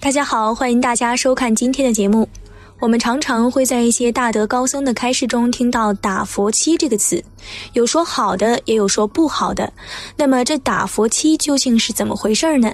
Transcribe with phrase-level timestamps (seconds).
[0.00, 2.26] 大家好，欢迎大家收看今天的节目。
[2.78, 7.22] 我们常常会在一些大德高僧的开示中听到“打佛七”这个词，
[7.72, 9.70] 有说好的，也有说不好的。
[10.16, 12.72] 那么这打佛七究竟是怎么回事呢？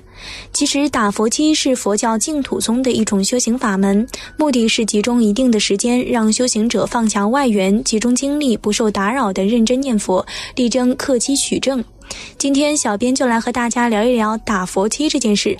[0.52, 4.06] 其实打佛七是佛教净土宗的一种修行法门，
[4.36, 10.24] 目的是集中一定的时间，让修行者放下外缘，集中精力，不受打扰的认真念佛，
[10.56, 11.82] 力争克期取证。
[12.36, 15.56] 今天小编就来和大家聊一聊打佛七这件事。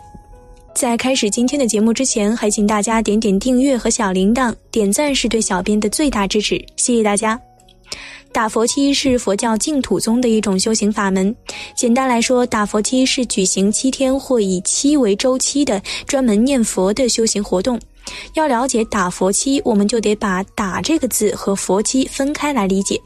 [0.75, 7.41] 在开始今天的节目之前，还请大家点点订阅和小铃铛，点赞是对小编的最大支持，谢谢大家。
[8.33, 11.35] 打佛七是佛教净土宗的一种修行法门。
[11.77, 17.81] 简单来说，打佛七是举行七天或以七为周期的专门念佛的修行活动。
[18.35, 23.01] 要了解打佛七，我们就得把“打”这个字和佛七分开来理解。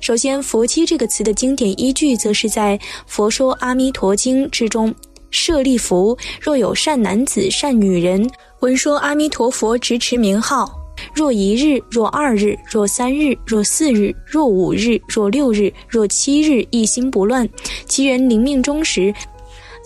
[0.00, 4.94] 首先，佛七这个词的经典依据，则是在《佛说阿弥陀经》之中。
[5.30, 8.28] 舍利弗，若有善男子、善女人，
[8.60, 10.70] 闻说阿弥陀佛，直持名号，
[11.14, 17.48] 若一日，若二日，若三日，若四日，若五日，若六日，若七日，一心不乱，
[17.86, 19.14] 其人临命终时。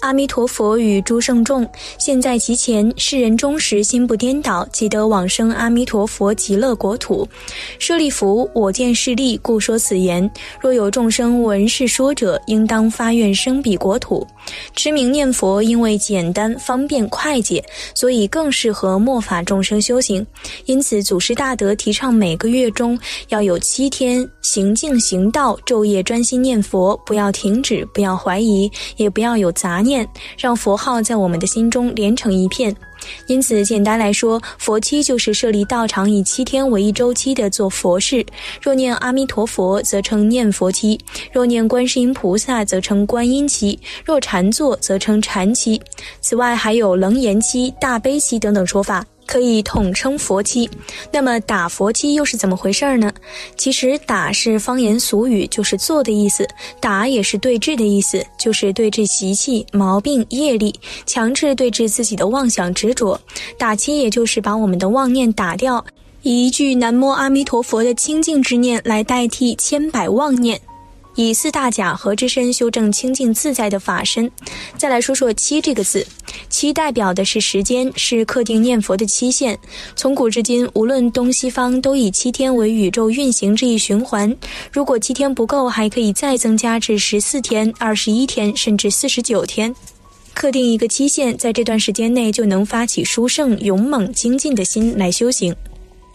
[0.03, 7.27] 阿弥陀佛与诸圣众现在其前，世人终时心不颠倒，即得往生阿弥陀佛极乐国土。
[7.79, 10.29] 舍利弗，我见势利，故说此言。
[10.61, 14.27] 若有众生闻是说者，应当发愿生彼国土。
[14.75, 20.27] 持名念佛，因为简单方便快捷，所以更适合末法众生修行。
[20.65, 29.92] 因此，祖师大德提倡每个月中要有七天行静行道，昼夜专心念佛，不要停止，不要怀疑，也不要有杂念。
[29.93, 32.75] 念，让佛号在我们的心中连成一片。
[33.27, 38.25] 因此，简单来说，佛七就是设立道场，以七天为一周期的做佛事。
[38.61, 40.97] 若念阿弥陀佛，则称念佛期；
[41.33, 45.81] 若念观世音菩萨，则称观音期；若禅坐，则称禅期。
[46.21, 49.05] 此外，还有楞严期、大悲期等等说法。
[49.27, 50.69] 可以统称佛七，
[51.11, 53.13] 那么打佛七又是怎么回事呢？
[53.57, 56.45] 其实打是方言俗语，就是做的意思；
[56.81, 60.75] 打也是对治的意思，就是对治习气、毛病、业力，
[61.07, 63.19] 强制对治自己的妄想执着。
[63.57, 65.85] 打七也就是把我们的妄念打掉，
[66.23, 70.61] 以一句南无阿弥陀佛的清净之念来代替千百妄念。
[71.15, 74.31] 以四大假合之身修正清净自在的法身。
[74.77, 76.07] 再来说说七这个字，
[76.49, 79.59] 七代表的是时间，是刻定念佛的期限。
[79.95, 84.35] 从古至今，无论东西方，都以七天为宇宙运行这一循环。
[84.71, 89.75] 如果七天不够，还可以再增加至十四天、二十一天，甚至四十九天。
[90.35, 95.55] 刻定一个期限，在这段时间内就能发起殊胜、勇猛、精进的心来修行。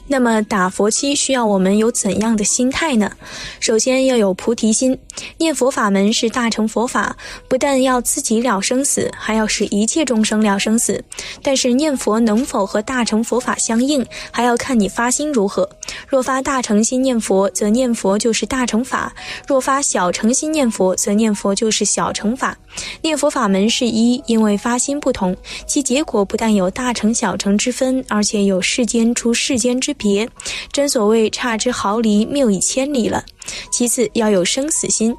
[0.08, 3.12] 那么打佛七需要我们有怎样的心态呢？
[3.60, 4.98] 首先要有菩提心，
[5.38, 7.16] 念佛法门是大乘佛法，
[7.50, 11.04] 不但要自己了生死，还要使一切众生了生死。
[11.44, 15.70] 但是念佛能否和大乘佛法相应，还要看你发心如何。
[16.08, 19.12] 若发大乘心念佛，则念佛就是大乘法；
[19.46, 22.58] 若发小乘心念佛，则念佛就是小乘法。
[23.02, 25.36] 念佛法门是一，因为发心不同，
[25.66, 30.28] 其结果不但有大乘小乘之分，而且有世间出世间之别。
[30.72, 33.24] 真所谓差之毫厘，谬以千里了。
[33.72, 35.16] 其次要有生死心，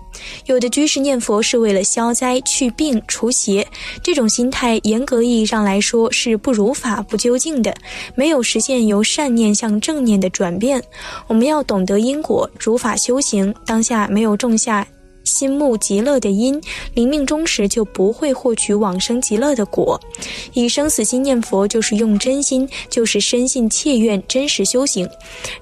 [0.46, 3.66] 有的居士念佛是为了消灾去病除邪，
[4.02, 7.74] 这种心态严格意义上来说是不如法不究竟的，
[8.14, 10.82] 没有实现由善念向正念的转变。
[11.26, 14.86] 我们要懂得因果，如法修行，当下没有种下。
[15.28, 16.60] 心慕极乐的因，
[16.94, 20.00] 临命终时就不会获取往生极乐的果。
[20.54, 25.08] 以生死心念佛，就是用真心，就是深信切愿，真实修行。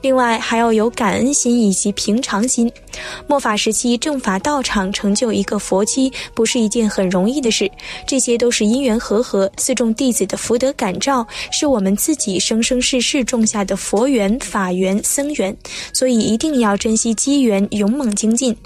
[0.01, 2.71] 另外还要有感恩心以及平常心。
[3.27, 7.71] 末法时期，正法道场成就一个佛期，不是一件很容易的事。
[8.07, 15.55] 这些都是因缘和合，四众弟子的福德感召，是我们自己生生世世种下的佛缘、法缘、僧缘。
[15.93, 18.57] 所以一定要珍惜机缘，勇猛精进。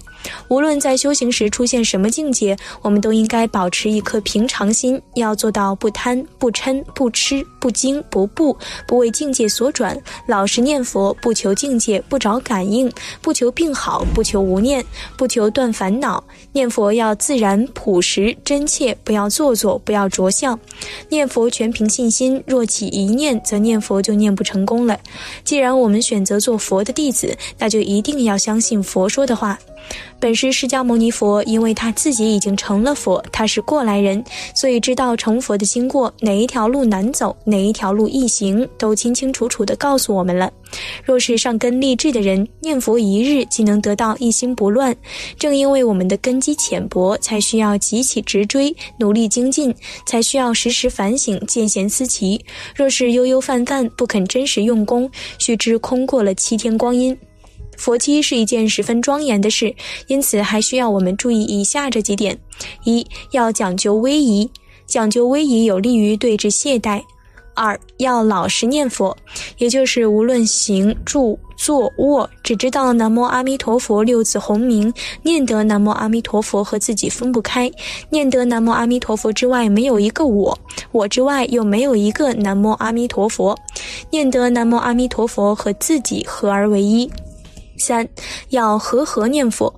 [0.49, 8.57] 无论在修行时出现什么境界，我们都应该保持一颗平常心，要做到不贪、不嗔、不痴、不惊、不怖，
[8.87, 9.97] 不为境界所转，
[10.27, 12.91] 老实念佛，不求境界，不找感应，
[13.21, 14.85] 不求病好，不求无念，
[15.17, 16.23] 不求断烦恼。
[16.53, 20.59] 念佛要自然、朴实、真切，不要做作，不要着相。
[21.09, 24.99] 念佛全凭信心，若起一念，则念佛就念不成功了。
[25.45, 29.59] 既然我们选择做佛的弟子，那就一定要相信佛说的话。
[30.19, 34.23] 本师释迦牟尼佛，因为他自己已经成了佛，他是过来人，
[34.55, 40.53] 所以知道成佛的经过，哪一条路难走，哪一条路易行，都清清楚楚地告诉我们了。
[41.03, 44.95] 若是上根立志的人，念佛一日即能得到一心不乱。
[45.39, 49.75] 正因为我们的根基浅薄，才需要急起直追，努力精进，
[50.05, 52.39] 才需要时时反省，见贤思齐。
[52.77, 57.17] 若是悠悠泛泛，不肯真实用功，须知空过了七天光阴。
[57.81, 59.75] 佛七是一件十分庄严的事，
[60.07, 62.39] 因此还需要我们注意以下这几点：
[62.85, 64.49] 一要讲究威仪，
[64.87, 67.01] 讲究威仪有利于对治懈怠；
[67.55, 69.17] 二要老实念佛，
[69.57, 74.93] 也就是无论行住坐卧，只知道南无阿弥陀佛六字洪名，
[75.23, 77.71] 念得南无阿弥陀佛和自己分不开，
[78.11, 80.57] 念得南无阿弥陀佛之外没有一个我，
[80.93, 83.59] 我之外又没有一个南无阿弥陀佛，
[84.11, 87.11] 念得南无阿弥陀佛和自己合而为一。
[87.81, 88.09] 三
[88.51, 89.75] 要和合念佛，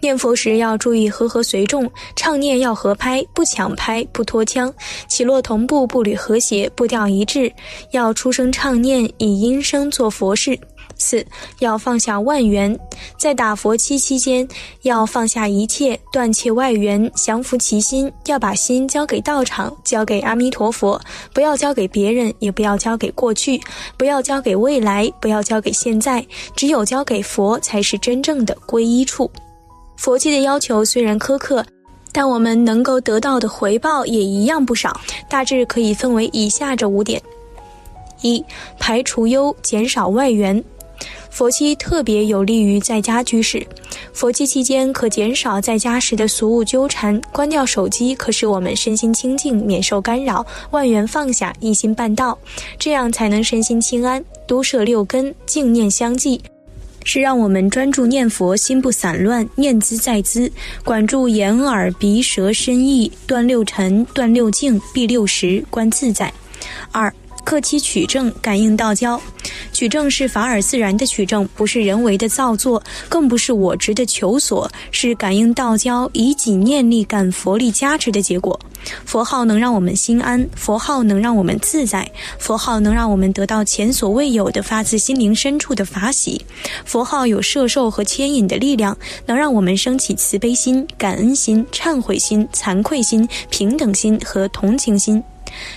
[0.00, 4.74] 念佛时要注意和合随众，唱念要合拍，不抢拍，不拖腔，
[5.08, 7.50] 起落同步，步履和谐，步调一致，
[7.92, 10.58] 要出声唱念，以音声做佛事。
[11.04, 11.24] 四
[11.58, 12.78] 要放下万缘，
[13.18, 14.48] 在打佛七期间，
[14.82, 20.98] 要放下一切，断切外缘，降服其心，要把心交给道场，交给阿弥陀佛，
[21.34, 23.60] 不要交给别人，也不要交给过去，
[23.98, 29.30] 不要交给未来，不要交给现在，只有交给佛，才是真正的皈依处。
[29.96, 31.64] 佛七的要求虽然苛刻，
[32.12, 34.98] 但我们能够得到的回报也一样不少，
[35.28, 37.20] 大致可以分为以下这五点：
[38.22, 38.42] 一、
[38.78, 40.62] 排除忧，减少外缘。
[41.34, 43.66] 佛期特别有利于在家居士。
[44.12, 52.38] 佛期期间可减少在家时的俗务纠缠，关掉手机，可使我们身心清净，免受干扰，万缘放下，一心办道，
[52.78, 54.24] 这样才能身心清安。
[54.46, 56.40] 都摄六根，静念相继，
[57.02, 60.48] 是让我们专注念佛，心不散乱，念兹在兹，
[60.84, 66.32] 管住眼耳鼻舌身意，断六尘，断六境，闭六识，观自在。
[66.92, 67.12] 二。
[67.44, 69.20] 克期取证，感应道交。
[69.72, 78.58] 取证是法尔自然的取证，不是人为的造作，更不是我执的求索，是感应道交，以己念力感佛力加持的结果。
[79.04, 86.44] 佛号能让我们心安，佛号能让我们自在，佛号能让我们得到前所未有的发自心灵深处的法喜。
[86.84, 88.96] 佛号有摄受和牵引的力量，
[89.26, 95.22] 能让我们升起慈悲心、感恩心、忏悔心、惭愧心、平等心和同情心。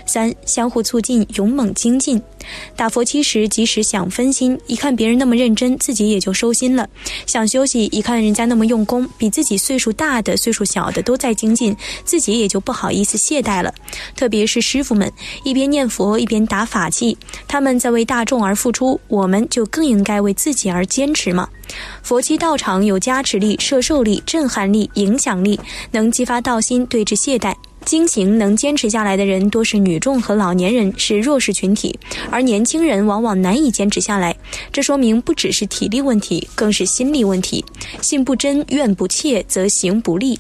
[0.06, 2.22] 三相互促进，勇猛精进。
[2.76, 6.86] 打佛七时，即使想分心，一看别人那么认真，自己也就收心了；
[7.26, 11.76] 想休息，一看人家那么用功，比自己岁数大的、岁数小的都在精进，
[12.06, 13.74] 自己也就不好意思懈怠了。
[14.16, 15.12] 特别是师傅们，
[15.44, 21.50] 一边念佛一边打法器，他们在为大众而付出，我们就更应该为自己而坚持嘛。
[22.02, 25.60] 佛七道场有加持力、摄受力、震撼力、影响力，
[25.92, 27.54] 能激发道心，对治懈怠。
[27.88, 31.98] 精行能坚持下来的人多是女众和老年人，是弱势群体，
[32.30, 34.36] 而年轻人往往难以坚持下来。
[34.74, 37.64] 这说明不只是体力问题，更是心理问题。
[38.02, 40.38] 信不真，怨不切，则行不利。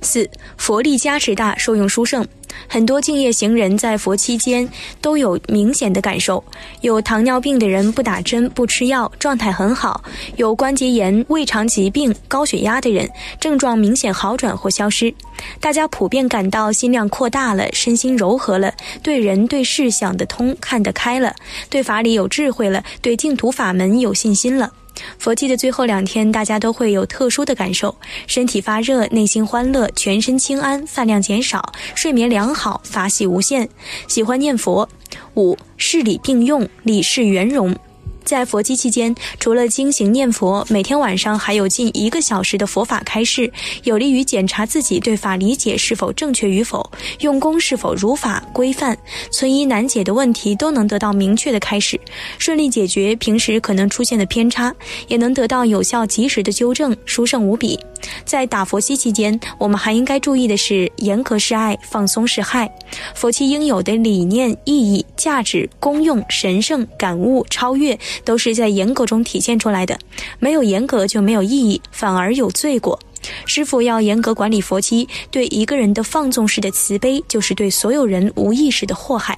[0.00, 0.26] 四
[0.56, 2.26] 佛力加持大，受用殊胜。
[2.68, 4.68] 很多敬业行人在佛期间
[5.00, 6.42] 都有明显的感受。
[6.80, 10.00] 有糖尿病的人不打针不吃药，状态很好；
[10.36, 13.08] 有关节炎、胃肠疾病、高血压的人，
[13.40, 15.14] 症状明显好转或消失。
[15.60, 18.72] 大家普遍感到心量扩大了，身心柔和了，
[19.02, 21.34] 对人对事想得通、看得开了，
[21.68, 24.72] 对法理有智慧了，对净土法门有信心了。
[25.18, 27.94] 佛期的最后两天，大家都会有特殊的感受：
[28.26, 33.68] 身体发热，内心欢乐，全身轻安，饭量减少，睡眠良好，法喜无限，
[34.08, 34.88] 喜欢念佛。
[35.34, 37.76] 五事理并用，理事圆融。
[38.24, 43.52] 在佛期期间，除了经行念佛，每天晚上还有近一个小时的佛法开示，
[43.82, 46.90] 有利于检查自己对法理解是否正确与否，
[47.20, 48.96] 用功是否如法规范，
[49.30, 52.00] 存疑难解的问题都能得到明确的开始，
[52.38, 54.74] 顺利解决平时可能出现的偏差，
[55.08, 57.78] 也能得到有效及时的纠正，殊胜无比。
[58.24, 62.70] 在打佛期期间，我们还应该注意的是：严格是爱，放松是害。
[63.14, 67.98] 佛期应有的理念、意义、价值、功用、神圣、感悟、超越。
[68.24, 69.98] 都是在严格中体现出来的，
[70.38, 72.98] 没有严格就没有意义，反而有罪过。
[73.46, 79.36] 师傅要严格管理佛期，对一个人的放纵式的慈悲，就是对所有人无意识的祸害。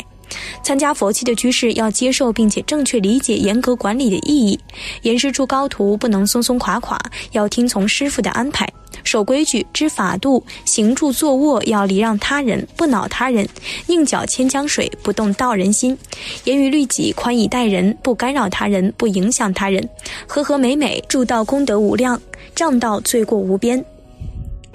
[0.62, 4.59] 参加佛期的居士要接受并且正确理解严格管理的意义。
[5.02, 6.99] 严师出高徒不能松松垮垮，
[7.33, 8.68] 要听从师傅的安排。
[9.04, 13.49] 守规矩，知法度，行住坐卧要礼让他人，不恼他人，
[13.87, 15.97] 宁搅千江水，不动道人心。
[16.45, 19.88] 严于律己，宽以待人，不干扰他人，不影响他人，
[20.26, 22.21] 和和美美，助道功德无量，
[22.54, 23.85] 仗道罪过无边。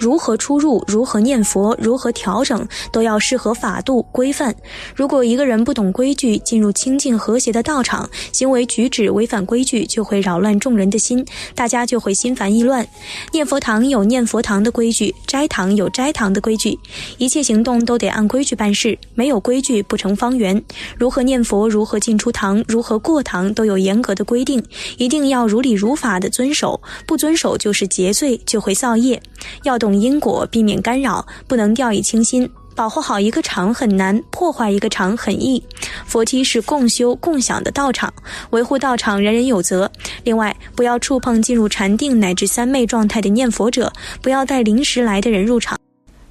[0.02, 4.52] 如何出入，如何念佛，如何调整，都要适合法度规范。
[4.96, 12.84] 如果一个人不懂规矩，进入清净和谐的道场，行为举止违反规矩，就会扰乱众人的心，大家就会心烦意乱。
[13.30, 16.76] 念佛堂有念佛堂的规矩，斋堂有斋堂的规矩，
[17.18, 20.60] 一切行动都得按规矩办事，没有规矩不成方圆。
[20.98, 24.60] 如何念佛，如何进出堂，如何过堂，都有严格的规定，
[24.98, 29.22] 一定要如理如法的遵守，不遵守就是结罪，就会造业。
[29.62, 29.91] 要懂。
[30.00, 32.48] 因果，避免干扰，不能掉以轻心。
[32.74, 35.62] 保护好一个场很难，破坏一个场很易。
[36.06, 38.12] 佛梯是共修共享的道场，
[38.50, 39.90] 维护道场人人有责。
[40.24, 45.78] 另外，不要触碰进入禅定乃至三昧状态的念佛者，不要带临时来的人入场。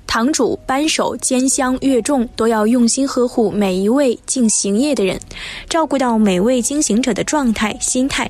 [0.08, 5.18] 堂主、扳手、监香、乐众都要用心呵护每一位进行业的人，
[5.70, 8.30] 照顾到每位经行者的状态、心态。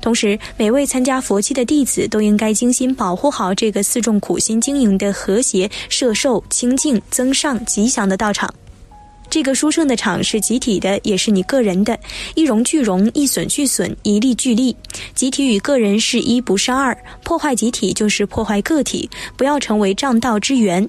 [0.00, 8.52] 同时，每位参加佛期的弟子都应该精心保护好这个四众苦心经营的和谐、摄受、清净、增上、吉祥的道场。
[9.30, 11.98] 这个殊胜的场是集体的，也是你个人的，
[12.34, 14.74] 一荣俱荣，一损俱损，一利俱利。
[15.14, 20.86] 集体与个人是一不是二，破坏集体就是破坏个体，不要成为障道之源。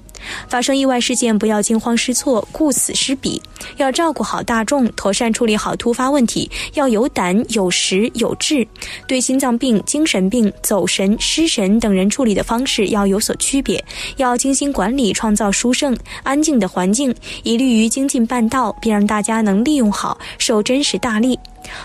[0.48, 3.40] 发生意外事件，不要惊慌失措、顾此失彼，
[3.76, 8.66] 要照顾好大众，妥善处理好突发问题，要有胆、有识、有志。
[9.06, 13.82] 对心脏病、精神病、走神、失神等人处理的方式要有所区别，
[14.16, 21.38] 要精心管理，创造殊胜、安静的环境，以利于精进办道，并让大家能利用好，受真实大利。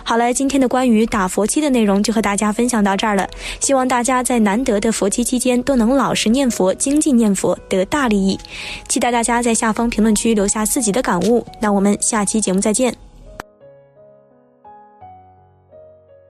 [0.04, 3.28] 好了，今天的关于打佛七的内容就和大家分享到这儿了。
[3.60, 8.40] 希望大家在难得的佛七期间都能老实念佛、精进念佛，得大利益。
[8.88, 11.46] 期待大家在下方评论区留下自己的感悟。
[11.62, 13.05] 那我们下期节目再见。